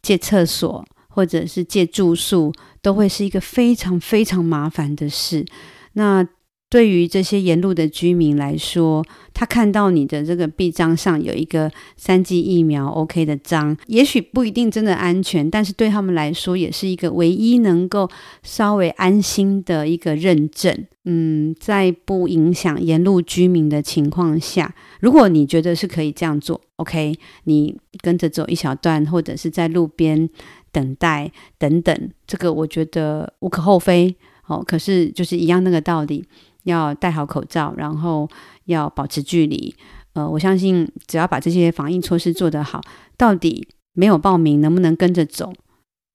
[0.02, 5.46] 借厕所或者是借住宿都会是一个非常非常麻烦的事。
[5.94, 6.22] 那
[6.70, 9.04] 对于这些沿路的居民来说，
[9.34, 18.08] 他看到你的这个臂章上有一个三剂疫苗 OK 的章，也许不一定真的安全，但是对他们来说也是一个唯一能够
[18.44, 20.86] 稍微安心的一个认证。
[21.06, 30.28] 嗯，在不影响沿路居民的情况下，如果你觉得是可以这样做，OK，你跟着走一小段，或者是在路边
[30.70, 34.14] 等待等等，这个我觉得无可厚非。
[34.46, 36.24] 哦，可是就是一样那个道理。
[36.64, 38.28] 要戴好口罩，然后
[38.64, 39.74] 要保持距离。
[40.12, 42.80] 呃，我相信只要把这些防疫措施做得好，
[43.16, 45.52] 到底没有报名能不能跟着走，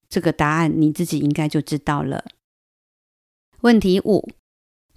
[0.09, 2.25] 这个答案你自己应该就知道了。
[3.61, 4.27] 问题五，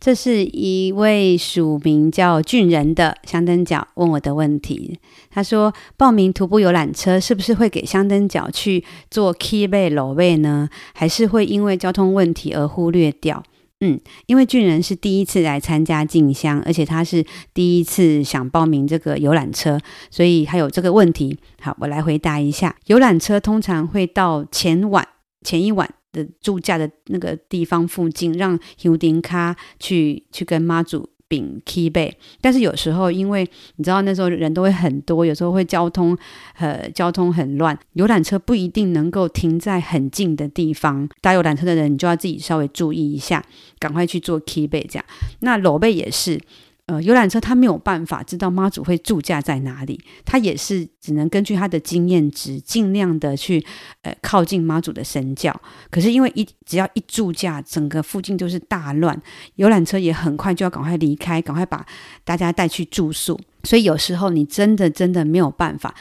[0.00, 4.98] 这是一位署名叫俊仁的香灯脚问我的问题。
[5.30, 10.68] 他说：报名徒步游览车是不是会给香灯脚去做 key 背、搂背呢？
[10.92, 13.42] 还是会因为交通问题而忽略掉？
[13.80, 19.78] 嗯，因为俊仁是第一次来参加静香，而且他是第一次想报名这个游览车，
[20.10, 21.38] 所以他有这个问题。
[21.60, 22.74] 好，我来回答一下。
[22.86, 25.06] 游览车通常会到前晚
[25.44, 31.10] 前一晚的住家的那个地方附近，让尤迪卡去去跟妈祖。
[31.28, 36.16] 丙 key 背，但是有时候因为你知道那时候人都会很多，有时候会交通
[36.58, 41.08] 呃交通很乱，游览车不一定能够停在很近的地方。
[41.20, 43.44] 搭游览车的人，你就要自己稍微注意一下，
[43.78, 45.04] 赶快去做 key 背这样。
[45.40, 46.40] 那裸背也是。
[46.88, 53.62] 呃，游览车他没有办法知道妈祖会驻驾在哪里，他也是只能根据他的经验值，尽量的去
[54.00, 55.54] 呃靠近妈祖的神教。
[55.90, 59.20] 可是因为一只要一驻驾，整个附近就是大乱，
[59.56, 61.84] 游览车也很快就要赶快离开，赶快把
[62.24, 63.38] 大家带去住宿。
[63.64, 65.94] 所以有时候你真的真的没有办法。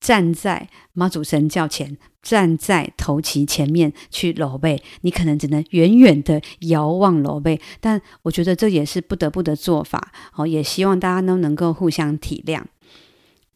[0.00, 1.98] 站在妈祖神教前，
[2.28, 6.38] 站在头旗前面去搂背，你可能只能远远的
[6.68, 7.58] 遥望搂背。
[7.80, 12.60] 但我觉得这也是不得不的做法哦，也希望大家都能够互相体谅。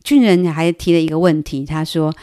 [0.03, 2.15] 俊仁还提了一个问题，他说，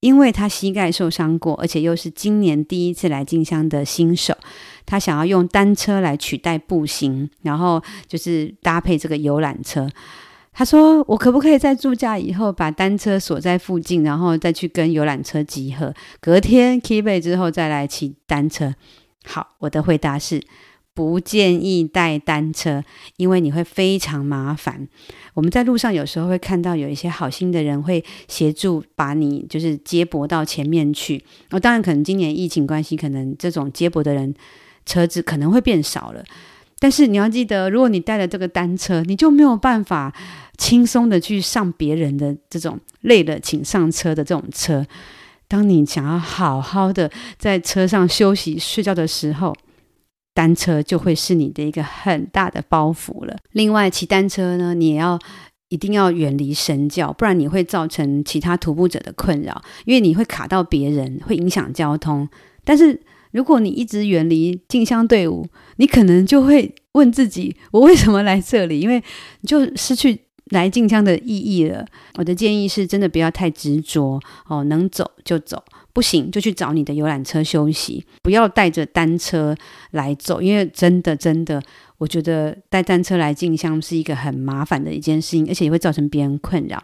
[0.00, 4.36] 因为他膝盖受伤过，而且又是今年第一次来进香的新手，
[4.84, 9.88] 他想要用单车来取代步行，然后就是搭配这个游览车。
[10.54, 15.92] 他说：“我可不可以在住家以后把单车锁在附近，然后再去跟游览车集合？
[16.20, 18.72] 隔天 key 背之后再来骑单车？”
[19.26, 20.40] 好，我的回答是
[20.94, 22.84] 不建议带单车，
[23.16, 24.86] 因为你会非常麻烦。
[25.34, 31.24] 我们在路上有时候会看到有一些好心的人会协助把你就是接驳到前面去。
[31.50, 34.32] 哦，当然可能今年疫情关系，可能这种接驳的人
[34.86, 36.22] 车子可能会变少了。
[36.84, 40.14] 但是你要记得，如果你带了这个单车，你就没有办法
[40.58, 44.84] 轻松的去上别人的这种累了请上车的这种车。
[45.48, 49.56] 当你想要好好的在车上休息睡觉的时候，
[50.34, 53.34] 单车就会是你的一个很大的包袱了。
[53.52, 55.18] 另外，骑单车呢，你也要
[55.70, 62.28] 一定要远离神教，不然你会造成其他徒步者的困扰，因为你会卡到别人，会影响交通。
[62.62, 63.00] 但是
[63.34, 65.44] 如果你一直远离进香队伍，
[65.76, 68.78] 你可能就会问自己：我为什么来这里？
[68.78, 69.02] 因为
[69.40, 70.16] 你就失去
[70.50, 71.84] 来进香的意义了。
[72.14, 79.52] 我的建议是真的不要太执着哦，能走就走，不行就去找你的游览车休息，不要带着单车
[79.90, 81.60] 来走，因为真的真的，
[81.98, 86.80] 我觉得带单车来进香是一个很麻烦的一件事情，而且也会造成别人困扰。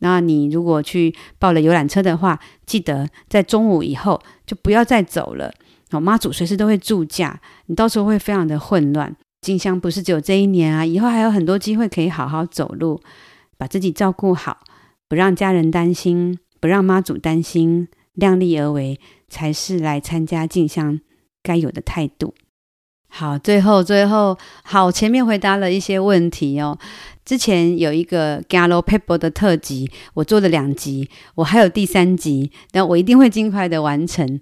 [0.00, 5.54] 那你如果去报了游览车的话，记得在中午以后就不要再走了。
[5.92, 9.14] 哦，妈祖随时都会住驾，你到时候会非常的混乱。
[9.40, 13.00] 进香不是只有这一年啊，以后还有很多机会可以好好走路，
[13.56, 14.58] 把自己照顾好，
[15.08, 21.00] 不让家人担心，不让妈祖担心，量力而为才是来参加进香
[21.42, 22.34] 该有的态度。
[23.08, 26.76] 好，最后最后，好，前面回答了一些问题哦。
[27.24, 34.40] 之前有一个 Gallo Pepper 的特辑，我做了两集，我还有第三集，但我一定会尽快的完成。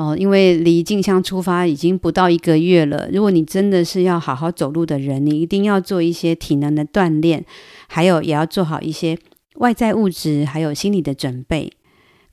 [0.00, 3.06] 哦，因为离静香出发已经不到一个月了。
[3.12, 7.44] 如果你真的是要好好走路的人，你一定要做一些体能的锻炼，
[7.86, 9.18] 还有也要做好一些
[9.56, 11.70] 外在物质还有心理的准备。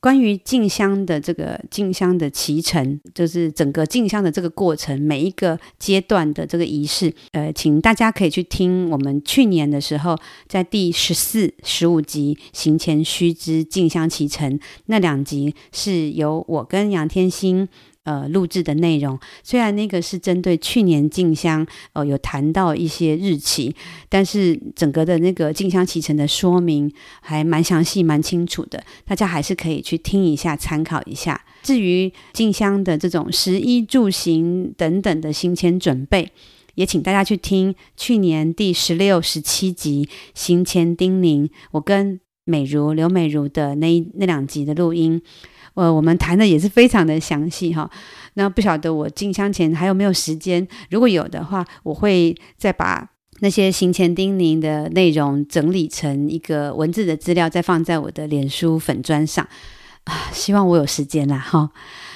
[0.07, 17.67] 关于静香的这个静香的脐橙，就是整个静香的这个过程，每一个阶段的这个仪式，呃，请大家可以去听我们去年的时候在第十四、十五集“行前须知静香脐橙”那两集，是由我跟杨天心。
[18.07, 23.75] 呃，录制的内容虽然那个是针对去年进香，呃，有谈到一些日期，
[24.07, 26.89] 但是整个的那个进香启程的说明
[27.19, 31.43] 还蛮详细、蛮清楚的，大家还是可以去听一下、参考一下。
[31.63, 36.31] 至于进香的这种食衣住行等等的行前准备，
[36.75, 45.21] 也请大家去听去年第十六、十七集行前叮咛，我跟美如刘美如的那那两集的录音。
[45.77, 47.87] 呃，我们谈的也是非常的详细哈。
[48.33, 50.67] 那不晓得我进香前还有没有时间？
[50.89, 53.07] 如果有的话，我会再把
[53.41, 59.47] 那些行前叮咛的内容整理成一个文字的资料，再放在我的脸书粉砖上
[60.05, 60.29] 啊。
[60.31, 61.69] 希望我有时间啦哈。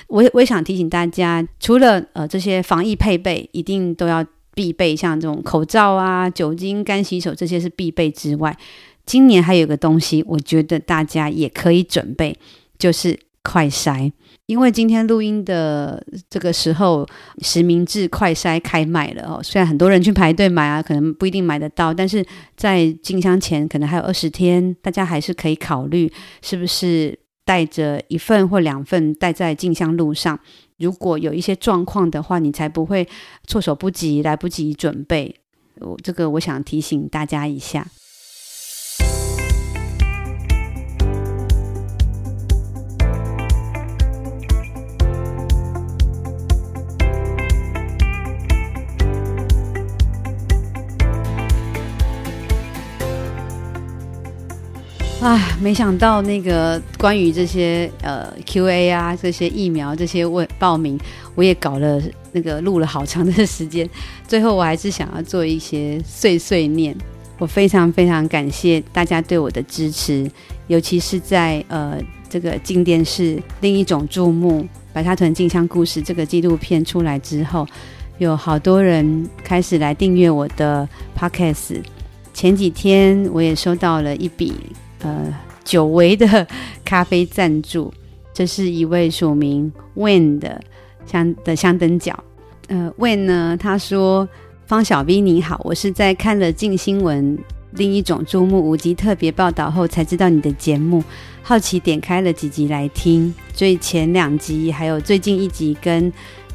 [0.07, 8.57] 我也我也想提醒大家，除了呃这些防疫配备一定都要必备，像这种口罩啊、酒精、干洗手这些是必备之外，
[9.05, 12.36] 今年还有个东西，我觉得大家也可以准备，
[12.80, 13.20] 就是。
[13.44, 14.12] 快筛，
[14.46, 17.08] 因为今天录音的这个时候，
[17.39, 19.42] 实名制快筛开卖了哦。
[19.42, 22.26] 虽然很多人去排队买啊，可能不一定买得到，但是
[22.56, 26.12] 在进箱前可能还有二十天，大家还是可以考虑
[26.42, 30.39] 是不是带着一份或两份带在进箱路上。
[30.78, 33.08] 如果有一些状况的话，你才不会
[33.48, 35.36] 措手不及，来不及准备。
[35.80, 37.88] 我这个我想提醒大家一下。
[55.22, 61.00] 啊，没想到那个关于这些呃 Q&A 啊，这些疫苗这些问报名，
[61.36, 62.02] 我也搞了
[62.32, 63.88] 那个录了好长的时间，
[64.28, 66.96] 最后我还是想要做一些碎碎念。
[67.38, 70.30] 我非常非常感谢大家对我的支持，
[70.66, 77.68] 尤其是在呃这个进电视另一种注目白沙屯进香故事这个纪录片出来之后，
[78.18, 81.80] 有好多人开始来订阅我的 Podcast。
[82.34, 84.54] 前几天我也收到了一笔。
[85.04, 85.34] 呃，
[85.64, 86.47] 久违的
[86.86, 87.91] 咖啡赞助，
[88.34, 90.62] 这是一位署名 Win 的
[91.06, 92.24] 香的香灯角。
[92.68, 94.28] 呃，Win 呢，他说
[94.68, 97.38] ：“方小 V 你好，我是在看了镜新闻
[97.72, 101.04] 另一种注目五集特别报道后才知道你的节目，
[101.41, 106.12] 好奇点开了几集来听，所以前两集还有最近一集跟。”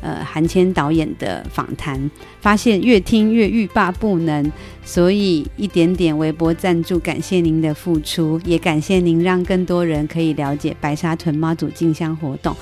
[0.07, 2.09] 呃，韩谦导演的访谈，
[2.41, 4.53] 发现越听越欲罢不能，
[4.85, 12.55] 所以一点点微薄赞助，感谢您的付出，也感谢您让更多人可以了解白沙屯妈祖进香活动。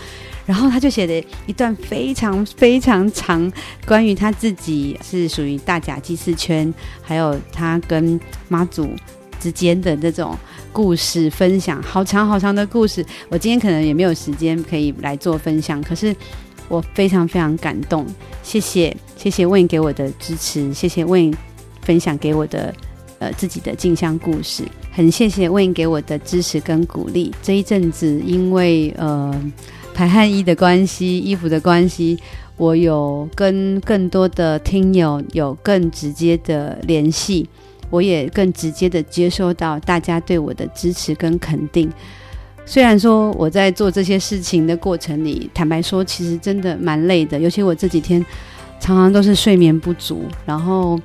[0.47, 3.53] 然后他就写了一段非常非常长，
[3.87, 6.73] 关于他自己是属于大甲祭祀圈，
[7.03, 8.19] 还有他跟
[8.49, 8.89] 妈祖
[9.39, 10.35] 之间的这种
[10.73, 13.05] 故事分享，好长好长的故事。
[13.29, 16.17] 我今天可能也没有时间可以来做分享，可是。
[16.69, 18.07] 我非常非常感动，
[18.43, 21.35] 谢谢谢谢 Win 给我的支持，谢谢 Win
[21.83, 22.75] 分享给我的
[23.19, 27.33] 呃自己的镜像故事，很谢谢 Win 给我的支持跟鼓励。
[27.43, 29.35] 这一阵子因为呃
[29.93, 32.19] 排汗衣的关系，衣服的关系，
[32.57, 37.49] 我有跟更多的听友有更直接的联系，
[37.91, 41.93] 我也更直接的接收到大家对我的支持跟肯定。
[42.67, 47.39] 虽然说我在做这些事情的过程里，坦白说，其实真的蛮累的。
[47.39, 48.25] 尤其我这几天
[48.81, 50.99] 常常都是睡眠不足，然后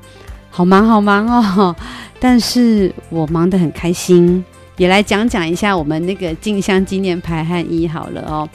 [0.49, 1.75] 好忙好忙哦。
[2.19, 4.43] 但是我忙得很开心。
[4.77, 8.49] 也来讲讲一下我们那个静香纪念排汗衣好了哦。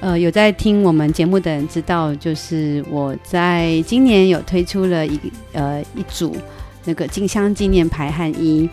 [0.00, 5.20] 呃，有在听我们节目的人知道，就是我在今年有推出了一
[5.52, 6.34] 呃一组
[6.86, 8.66] 那个静香纪念排汗衣。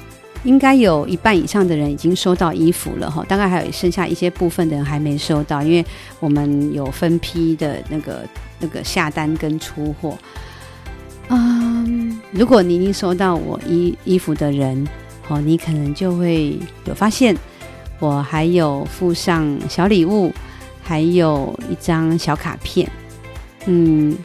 [0.43, 5.85] 应该有一半以上的人已经收到衣服了哈，大概还有剩下一些部分的人还没收到，因为
[6.19, 8.25] 我们有分批的那个
[8.59, 10.17] 那个下单跟出货。
[11.29, 14.88] 嗯，如果你已经收到我衣衣服的人，
[15.27, 17.35] 哦，你可能就会有发现，
[17.99, 20.31] 我还有附上小礼物，
[20.81, 22.89] 还有一张小卡片。
[23.65, 24.17] 嗯，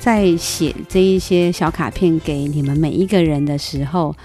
[0.00, 4.16] 在写这一些小卡片给你们每一个人的时候。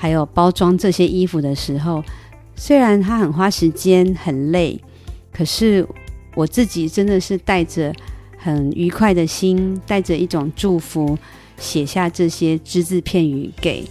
[0.00, 2.02] 还有包装这些衣服的时候，
[2.56, 4.80] 虽然它很花时间、很累，
[5.30, 5.86] 可是
[6.34, 7.92] 我自己真的是带着
[8.38, 11.18] 很愉快的心，带着一种祝福，
[11.58, 13.84] 写下这些只字片语给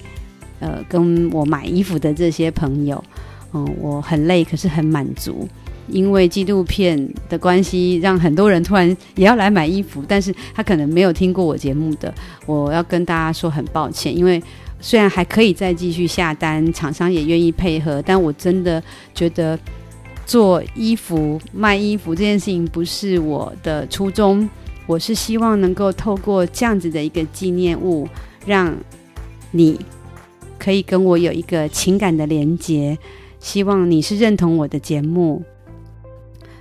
[0.59, 3.03] 呃跟我买衣服的这些朋友。
[3.53, 5.47] 嗯，我很累，可是很满足。
[5.87, 12.11] 因为纪录片的关系，让很多人突然也要来买衣服，但是他可能没有听过我节目的，
[12.47, 14.15] 我要跟大家说很抱歉。
[14.15, 14.41] 因为
[14.79, 18.81] 虽然还可以再继续下单，厂商也愿意配合，但我真的
[19.13, 19.59] 觉得
[20.25, 24.49] 做衣服、卖衣服这件事情不是我的初衷。
[24.87, 28.07] 我是希望能够透过这样子的一个纪念物，
[28.45, 28.75] 让
[29.51, 29.79] 你
[30.57, 32.97] 可以跟我有一个情感的连结。
[33.39, 35.43] 希望你是认同我的节目。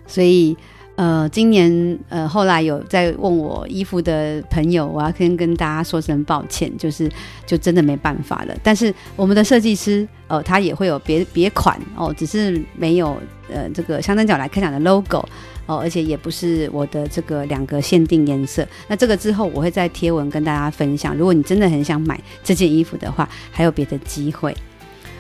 [0.07, 0.57] 所以，
[0.99, 7.09] 呃，今年呃，后来有在问我衣服的朋友，我要先跟大家说声抱歉，就是
[7.47, 8.55] 就真的没办法了。
[8.65, 13.17] 但是我们的设计师，呃，他也会有别别款哦，只是没有
[13.49, 15.25] 呃这个香灯脚来开讲的 logo
[15.67, 18.67] 哦，而且也不是我的这个两个限定颜色。
[18.89, 21.17] 那这个之后我会再贴文跟大家分享。
[21.17, 24.53] 如果你真的很想买这件衣服的话，还有别的机会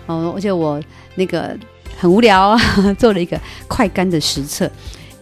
[0.06, 0.32] 哦。
[0.34, 0.82] 而且我
[1.14, 1.56] 那个。
[2.00, 2.56] 很无聊，
[2.96, 4.70] 做了一个快干的实测。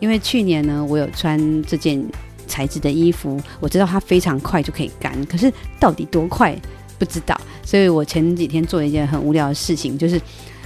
[0.01, 2.05] 因为去年呢，我有穿这件
[2.47, 5.24] 材质的衣服，我知道它非常快就可以干。
[5.26, 6.57] 可是到底多快
[6.99, 10.20] 不知道，所以我前几天做了一件很无聊的事情，就是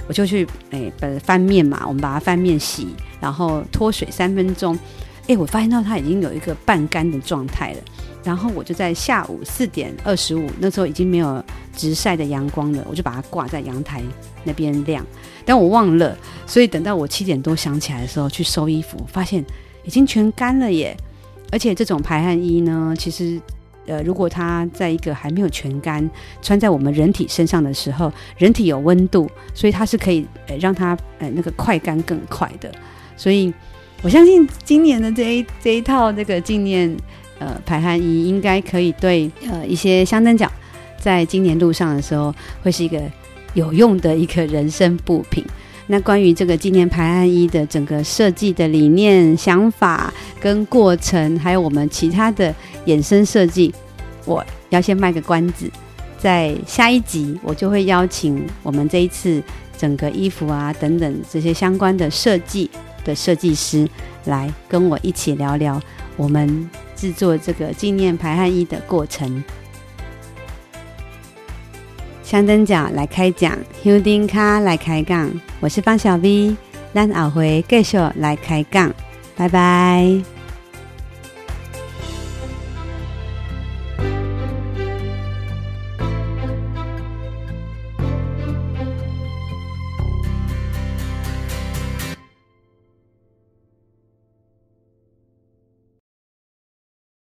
[0.07, 2.87] 我就去诶把翻面嘛，我们把它翻面洗，
[3.19, 4.77] 然后脱水三分钟。
[5.27, 7.79] 诶，我发现到它已经有一个半干的状态了。
[8.23, 11.43] 然后我就在下午四点二十五，那时候已经没有
[11.75, 14.01] 直晒的阳光了，我就把它挂在阳台
[14.43, 15.05] 那边晾。
[15.45, 19.43] 但我忘了，所以等到我七点多想起来的时候去收衣服，发现
[19.83, 20.95] 已经全干了耶！
[21.51, 23.41] 而且这种排汗衣呢，其实
[23.87, 26.09] 呃，如果它在一个还没有全干，
[26.41, 32.71] 穿在我们人体身上的时候，人体有温度，所以它是可以呃让它呃那个快干更快的。
[33.17, 33.53] 所以
[34.01, 36.95] 我相信今年的这一这一套这个纪念
[37.39, 40.49] 呃排汗衣，应该可以对呃一些香灯脚
[40.97, 43.01] 在今年路上的时候会是一个。
[43.53, 45.45] 有用的一个人生布品。
[45.87, 52.53] 那关于这个纪念排汗衣的整个设计的理念、想法跟过程，还有我们其他的
[52.85, 53.73] 衍生设计，
[54.25, 55.69] 我要先卖个关子。
[56.17, 59.41] 在下一集，我就会邀请我们这一次
[59.77, 62.69] 整个衣服啊等等这些相关的设计
[63.03, 63.89] 的设计师
[64.25, 65.81] 来跟我一起聊聊
[66.15, 69.43] 我们制作这个纪念排汗衣的过程。
[72.31, 73.51] 香灯脚来开讲，
[73.83, 75.29] 香灯卡来开杠，
[75.59, 76.55] 我是方小 V，
[76.93, 78.89] 咱后回继续来开杠，
[79.35, 80.40] 拜拜。